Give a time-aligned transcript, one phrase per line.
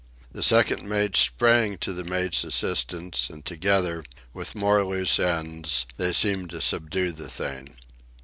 [0.31, 6.11] The second mate sprang to the mate's assistance, and, together, with more loose ends, they
[6.11, 7.75] seemed to subdue the thing.